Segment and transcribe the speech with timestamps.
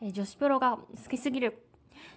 [0.00, 1.62] え女子プロが好きすぎる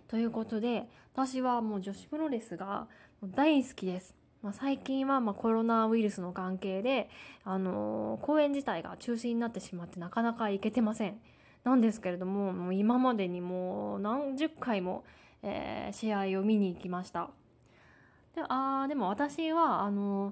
[0.07, 2.87] ということで私はもう女子プロレスが
[3.23, 4.15] 大好きです。
[4.41, 7.09] まあ、最近はまコロナウイルスの関係で、
[7.43, 11.19] あのー、公演自体が中止になってしまってなかなか行けてません。
[11.65, 15.03] なんですけれどももう今までにもう何十回も、
[15.43, 17.31] えー、試合を見に行きました。
[18.33, 20.31] であでも私はあの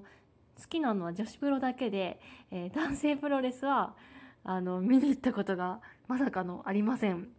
[0.56, 2.18] ー、好きなのは女子プロだけで、
[2.50, 3.94] え男性プロレスは
[4.42, 7.37] あの見に行ったことがまさかのありません。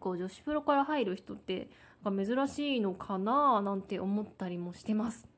[0.00, 1.68] こう女子プロから入る人って
[2.02, 5.28] なんか珍しいのかななんて思ったりもしてます。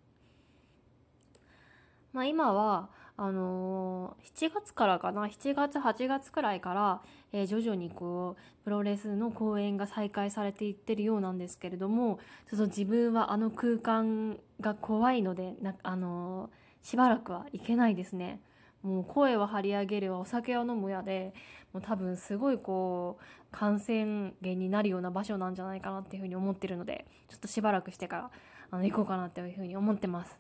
[2.13, 7.03] まあ、今はあのー、7月からかな7月8月くらいから、
[7.33, 12.19] えー、徐々にこうプロレスの公演が再開されていってるようなんですけれども
[12.51, 18.41] ちょっと自分はあの空間が怖いのでな、あのー、しばらくは行けないですね。
[18.83, 21.33] もう声は張り上げるわお酒は飲むやで
[21.73, 28.31] もう多分すごいこう感染源になるような場所なんじゃないかなっていうふうに思ってるのでちょっとしばらくしてから
[28.71, 30.39] あの行こうかなっていうふうに思ってます。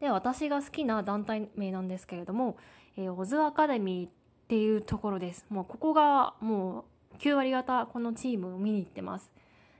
[0.00, 2.56] で私が好きな団体名なんですけれども、
[2.96, 4.10] えー、オズアカデミーっ
[4.48, 5.46] ていうところです。
[5.48, 9.30] もうここがもう9割方このチームを見に行ってます。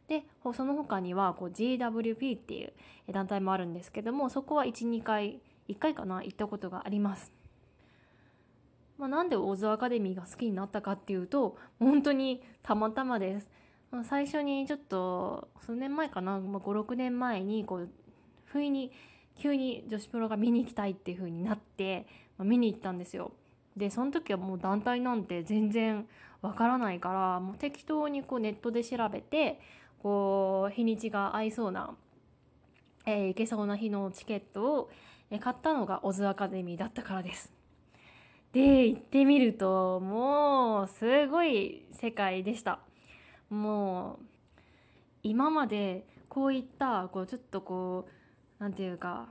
[0.09, 2.73] でその他にはこう GWP っていう
[3.13, 5.41] 団体もあるんですけどもそこは12回
[5.73, 7.33] 1回かな行ったことがあります。
[8.99, 13.51] まあ、なんでオズアカデミーが好きになったかっていうと本当にたまたまです。
[14.05, 17.89] 最初にちょっと数年前かな、まあ、56年前にこう
[18.45, 18.91] 不意に
[19.39, 22.07] 急に女子プロが見に行きたいっていう風になって、
[22.39, 23.33] まあ、見に行ったんですよ。
[23.77, 26.07] でその時はもう団体なんて全然
[26.43, 29.61] わからないからもう適当にこうネットで調べて
[30.03, 31.95] こう日にちが合いそうな、
[33.07, 34.91] えー、行けそうな日のチケットを
[35.39, 37.53] 買ったのがオズアカデミーだったからです。
[38.53, 42.81] で行ってみるともうすごい世界でした。
[43.49, 44.25] もう
[45.23, 49.29] 今までこういったこうちょっとこう何て言うか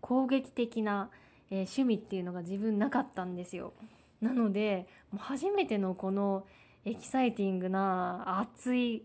[0.00, 1.10] 攻撃的な、
[1.50, 3.72] えー、趣味っていうのが自分なかったんですよ。
[4.20, 6.46] なのでもう初めてのこの
[6.84, 9.02] エキサイティングな熱い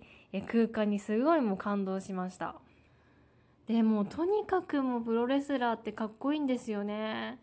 [0.48, 2.56] 空間にすごいもう感動しました。
[3.72, 7.40] でもとにかくもうプロレスラーってかっこいいんですよね。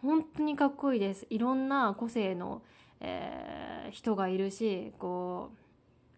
[0.00, 1.26] 本当にかっこいいです。
[1.28, 2.62] いろんな個性の、
[3.00, 5.50] えー、人がいるしこ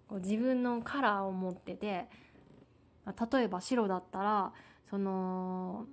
[0.09, 2.07] う自分のカラーを持ってて
[3.33, 4.53] 例えば白だったら
[4.89, 5.87] その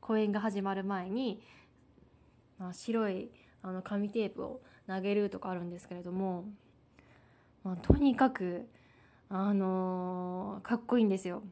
[0.00, 1.42] 公演が始まる前に、
[2.56, 3.32] まあ、白い
[3.62, 6.44] あの紙テープを投げるとかあるんですけれども、
[7.64, 8.68] まあ、とにかく
[9.28, 11.42] あのー、かっこいいんですよ。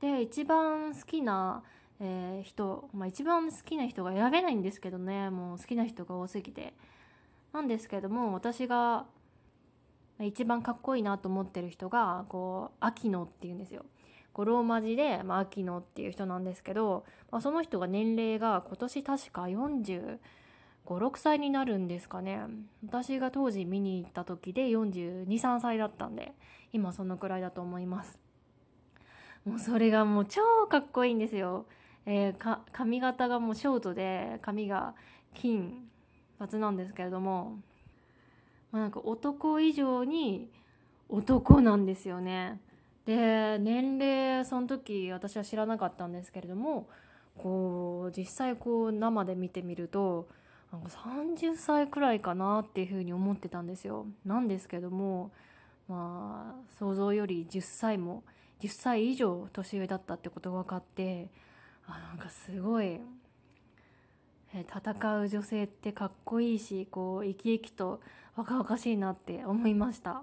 [0.00, 1.62] で一番好きな、
[2.00, 6.72] えー、人、まあ、一番好きな人が選べないんですけどねもう好きな人が多すぎて
[7.52, 9.06] なんですけども私が
[10.20, 13.84] 一番かっこいいなと思ってる人がこう秋野っていうんですよ。
[14.32, 20.18] こうローマ字で、まあ、秋野っていう人なんですけど、まあ、その人が年齢が今年確か45、
[20.86, 22.40] 6歳になるんですかね。
[22.84, 26.34] 私が当時見に行った時で42、3歳だったんで、
[26.72, 28.27] 今そのくらいだと思います。
[29.48, 31.64] もうそれがもう超かっこいいんですよ。
[32.04, 34.94] えー、髪型がもうショートで髪が
[35.34, 35.88] 金
[36.38, 37.58] 髪なんですけれども、
[38.70, 40.50] まあ、なんか男以上に
[41.08, 42.60] 男なんですよね。
[43.06, 46.88] で年齢その時私は知らなかったんですけれども
[47.38, 50.28] こう実際こう生で見てみると
[50.70, 54.06] なんか30歳くらいかなっていうふうに思ってたんですよ。
[54.26, 55.30] なんですけども
[55.88, 58.24] まあ想像より10歳も
[58.60, 61.28] 10歳以上年上だったってことが分かって
[61.86, 63.00] あなんかすごい
[64.52, 68.00] 戦う女性ってかっこいいしこう生き生きと
[68.36, 70.22] 若々しいなって思いました。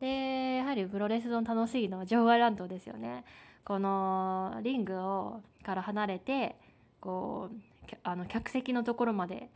[0.00, 3.24] でやはりプロレスの楽しいのは場外乱闘ですよね。
[3.64, 6.56] このリングをから離れて
[7.00, 9.48] こうあの客席のところまで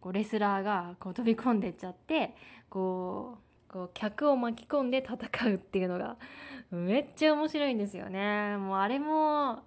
[0.00, 2.34] こうレスラーがこう飛び込んでっちゃって
[2.70, 3.43] こう
[3.74, 6.16] こう客を巻き込んで戦うっていうのが
[6.70, 8.56] めっちゃ面白いんですよね。
[8.56, 9.64] もうあれも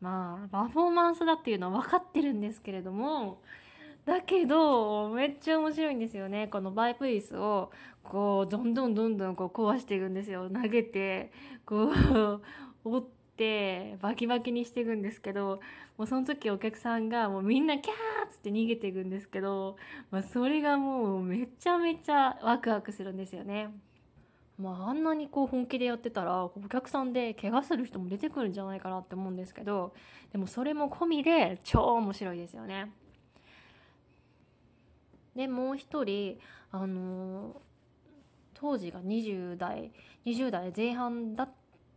[0.00, 3.42] まあパフォーマンスだっていうのは分かってるんですけれども
[4.06, 7.70] だけどめっちゃ面白いんですよねこのバイプ椅子を
[8.02, 11.30] こうどんどんどんどんこう壊していくんですよ投げて
[11.66, 12.40] こう
[12.84, 15.60] 折ってバキバキにしていくんですけど
[15.96, 19.76] もうその時お客さんがもうみんなキャーッつって逃げていくんですけど、
[20.10, 23.70] まあ、それがもうめちゃめちゃワクワクするんですよね。
[24.58, 29.94] まあ、あんなにこう本気でやってたらお客さんで怪我する人も出てくるんじゃないかなって思うんですけど
[30.30, 32.92] でもそれも込みで超面白いですよね。
[35.34, 36.38] でもう一人
[36.70, 37.60] あの
[38.54, 39.90] 当時が20代
[40.26, 41.50] 20代前半だっ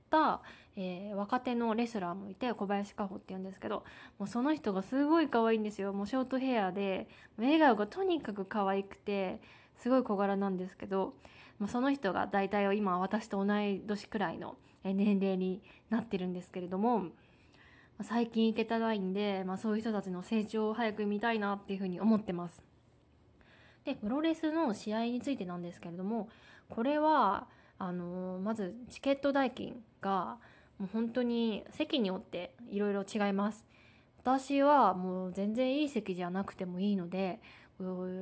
[0.10, 0.42] た、
[0.78, 3.84] えー、若手のレスラーもいて小林加穂っていうんですけど
[4.20, 7.08] もうその人がすごい可愛いんですよもうショートヘアで
[7.38, 9.40] 笑顔がとにかく可愛くて
[9.78, 11.14] すごい小柄なんですけど
[11.60, 17.06] もうその人が大体今私と同い年くらいの年齢になってるんですけれども
[18.02, 22.62] 最近行けたないんで、まあ、そういう人たちの成長を早く見たいなっていうふうに思ってます。
[23.86, 26.28] でプロレスの試合についてなんですけれども
[26.70, 27.48] これは
[27.78, 30.38] あの、まずチケット代金が
[30.78, 33.66] もう本当に席によっていろいろ違います。
[34.20, 37.40] 私はもう全然いい席じゃなくてもいいので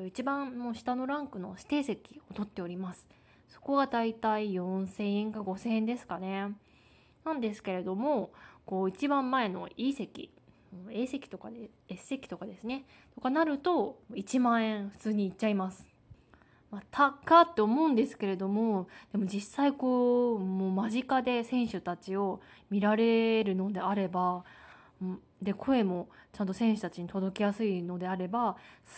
[0.05, 3.07] 一番もう下のランクの指定席を取っております。
[3.47, 6.55] そこがだいたい4000円か5000円ですかね。
[7.23, 8.31] なんですけれども
[8.65, 10.29] こう一番前のいい席
[10.89, 12.83] A 席とかで S 席とかですね
[13.15, 15.92] とかなると1万円普通にいっちゃいます。
[16.73, 22.41] まあ、高って思うんですけれどもでも実際こうもう間近で選手たちを
[22.71, 24.43] 見られるのであれば
[25.39, 28.57] で声もちゃんと選手たちに届きやすいのであれば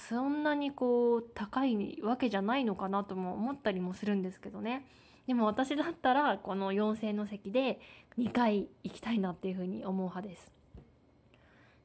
[0.10, 4.86] そんなにこう高いわけじゃないのかなとも思ったりもするんですけどね
[5.28, 7.82] でも私だったらこの4000の席で
[8.18, 10.52] 2回行きたいなっていうふうに思う派です。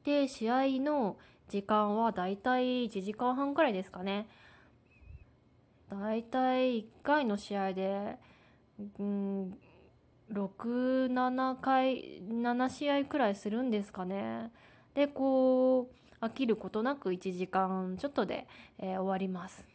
[0.05, 1.17] で試合の
[1.49, 4.27] 時間はだいたい1時間半くらいですかね。
[5.95, 8.17] だいたい1回の試合で、
[8.99, 9.57] うん、
[10.31, 14.51] 67回7試合くらいするんですかね。
[14.93, 18.47] でこう飽きることなく1時間ちょっとで、
[18.79, 19.67] えー、終わります。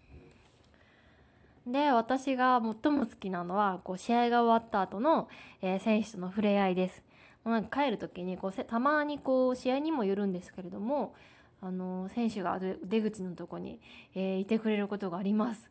[1.67, 5.29] で私が最も好きなのはこう試合が終わった後の、
[5.61, 7.03] えー、選手との触れ合いです。
[7.45, 11.15] なんか帰る時にこうたまにこう試合にもよるんですけれども
[11.61, 13.81] あの選手が出口のとこに、
[14.15, 15.71] えー、いてくれることがあります。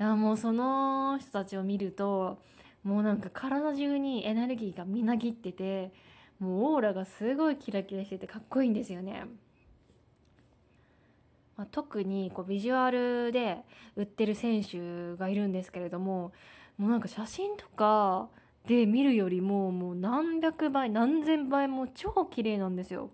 [0.00, 2.42] いやもうその人たちを見ると
[2.82, 5.92] もうなんか体中にエネルギーがみなぎってて
[6.40, 9.24] もうオーラがすごいキラキラしててかっこいいんですよね。
[11.56, 13.58] まあ、特にこうビジュアルで
[13.94, 16.32] 売ってる選手がいるんですけれども
[16.76, 18.28] もうなんか写真とか
[18.66, 23.10] で見るよりももう何百倍何千倍も超綺麗なんですよ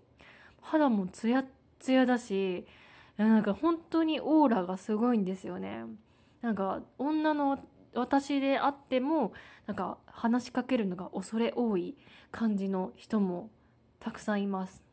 [0.61, 1.45] 肌もツヤ
[1.79, 2.65] ツヤだし
[3.17, 5.83] なんか本当にオーラがすごいんですよね
[6.41, 7.59] なんか女の
[7.93, 9.33] 私であっても
[9.67, 11.97] なんか話しかけるのが恐れ多い
[12.31, 13.49] 感じの人も
[13.99, 14.83] たくさんいます。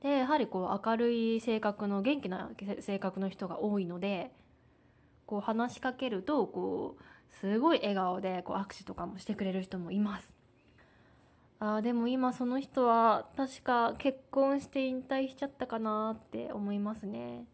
[0.00, 2.50] でやはりこう明るい性格の元気な
[2.80, 4.30] 性格の人が多いので
[5.26, 7.02] こう話しかけるとこう
[7.34, 10.34] すごい笑顔でこう握手とかもしてくれる人もいます。
[11.60, 17.46] あでも今その人は確か結婚して引退しちゃったかなって思いますね。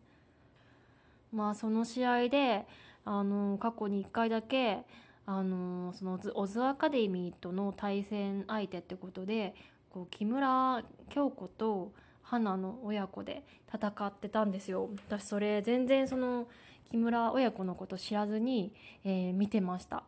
[1.35, 2.65] まあその試合で
[3.05, 4.85] あの過去に1回だけ
[5.27, 9.55] あのそのオズアカデミーとの対戦相手ってことで
[9.91, 11.93] こう木村京子と
[12.23, 14.89] 花の親子で戦ってたんですよ。
[15.09, 16.47] 私それ全然その
[16.91, 18.73] 木村親子のこと知らずに、
[19.05, 20.05] えー、見てました。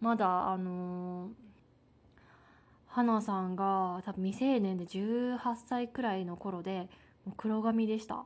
[0.00, 1.30] まだあのー、
[2.88, 6.88] 花さんが多分未成年で18歳くらいの頃で
[7.36, 8.24] 黒髪でした。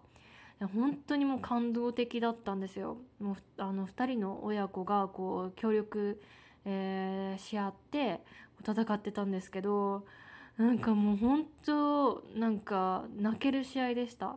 [0.68, 2.98] 本当にもう感動的だったんですよ。
[3.18, 6.20] もうあの2人の親子がこう協力、
[6.64, 8.20] えー、し合って
[8.62, 10.04] 戦ってたんですけど
[10.58, 14.36] なんかもう本当なんか泣ける試合でした。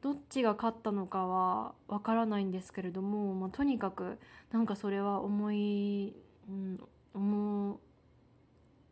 [0.00, 4.18] どっちが勝ったのかはわからないんですけれども、まあ、とにかく
[4.52, 6.14] なんかそれは思い、
[6.46, 6.78] うん、
[7.14, 7.80] 思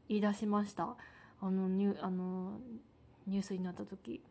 [0.09, 0.97] い出しました。
[1.40, 2.61] あのニュあの
[3.26, 4.23] ニュースになった時。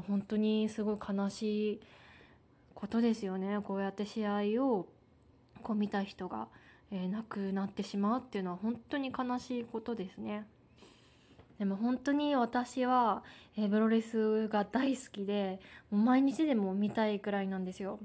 [0.00, 1.80] 本当にすごい悲しい
[2.74, 4.86] ことですよねこうやって試合を
[5.62, 6.48] こう見た人が、
[6.90, 10.46] えー、亡くなってしまうっていうのは本当に悲しいことですね。
[11.58, 13.24] でも本当に私は、
[13.56, 15.58] えー、プロレスが大好きで
[15.90, 17.98] もう毎日でも見たいくらいなんですよ。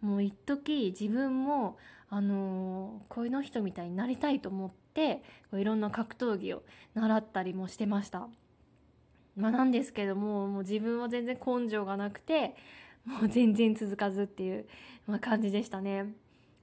[0.00, 1.78] もう一時自分も
[2.10, 6.62] あのー、こういうの人みたいになりたいと思ってこういろんな格闘技を
[6.94, 8.28] 習ったりもしてました。
[9.36, 12.54] まあ、なんですけどももう自分は全然根性がなくて
[13.04, 14.66] もう全然続かずっていう、
[15.06, 16.14] まあ、感じでしたね。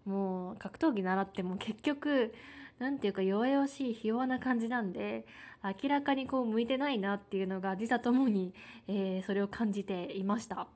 [0.06, 2.34] もう格闘技習っても結局
[2.80, 5.26] 何ていうか弱々しいひ弱な感じなんで
[5.64, 8.54] 明らかにこう向いてないなっていうのが自他ともに、
[8.88, 10.68] えー、それを感じていました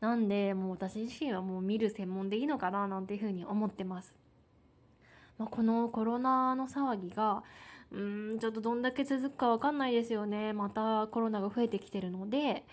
[0.00, 4.14] なんでもう私自身はもう見る専門でいいのかななんていうふうに思ってます、
[5.38, 7.42] まあ、このコロナの騒ぎが
[7.94, 12.64] うんちょっとどんだけ続くかわかんないですよねまたコロナが増えてきてるので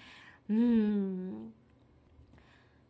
[0.50, 1.54] うん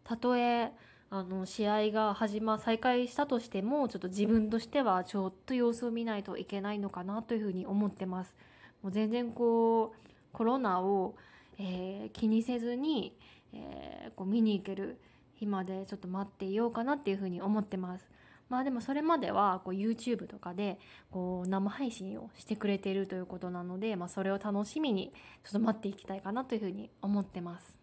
[0.03, 0.71] たとえ
[1.09, 8.33] あの試合が始ま再開したとしてもちょっと自分としてはちょっと様子を見ないといけないのかなというふうに思ってます。
[8.81, 11.15] もう全然こうコロナを、
[11.59, 13.17] えー、気にせずに、
[13.53, 14.97] えー、こう見に行ける
[15.35, 18.09] 日までちょっと待っていようかなっていうふうに思ってます。
[18.51, 20.77] まあでもそれまではこう YouTube とかで
[21.09, 25.13] こう生配信をしてくれているということなので、まあ、それを楽しみに
[25.45, 27.80] ちょっと待っていきたいかなというふうに思ってます。